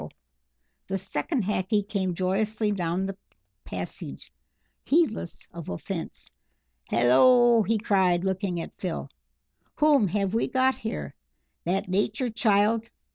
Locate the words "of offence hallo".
5.51-7.61